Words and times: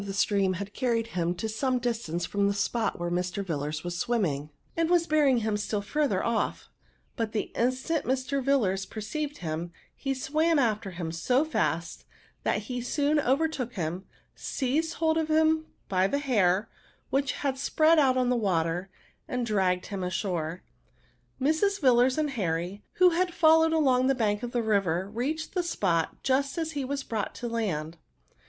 the 0.03 0.13
stream 0.15 0.53
had 0.53 0.73
carried 0.73 1.05
him 1.13 1.35
to 1.35 1.47
some 1.47 1.77
distance 1.77 2.25
from 2.25 2.47
the 2.47 2.55
spot 2.55 2.97
where 2.99 3.11
Mr. 3.11 3.45
Yillars 3.45 3.83
was 3.83 3.99
swimming, 3.99 4.49
and 4.75 4.89
was 4.89 5.05
bearing 5.05 5.41
him 5.41 5.53
stiU 5.55 5.83
farther 5.83 6.21
oiF; 6.25 6.69
but 7.15 7.33
the 7.33 7.51
instant 7.55 8.03
Mr. 8.03 8.43
Yillars 8.43 8.89
perceived 8.89 9.37
him, 9.45 9.71
he 9.95 10.15
swam 10.15 10.57
after 10.57 10.89
him 10.89 11.11
so 11.11 11.45
fast, 11.45 12.03
that 12.41 12.63
he 12.63 12.81
soon 12.81 13.19
overtook 13.19 13.73
him, 13.75 14.03
seized 14.33 14.95
hold 14.95 15.19
of 15.19 15.29
him 15.29 15.67
bj 15.87 16.09
the 16.09 16.17
hair, 16.17 16.67
which 17.11 17.35
was 17.43 17.59
spread 17.61 17.99
out 17.99 18.15
upon 18.17 18.29
the 18.29 18.35
water, 18.35 18.89
and 19.27 19.45
dragged 19.45 19.85
him 19.85 20.03
ashore. 20.03 20.63
Mrs. 21.39 21.79
Yillars 21.81 22.17
and 22.17 22.31
Harry, 22.31 22.83
who 22.93 23.11
had 23.11 23.35
followed 23.35 23.71
along 23.71 24.07
the 24.07 24.15
bank 24.15 24.41
of 24.41 24.51
the 24.51 24.63
river, 24.63 25.07
reached 25.11 25.53
the 25.53 25.61
spot 25.61 26.23
just 26.23 26.57
as 26.57 26.71
he 26.71 26.83
was 26.83 27.03
brought 27.03 27.35
to 27.35 27.47
land. 27.47 27.99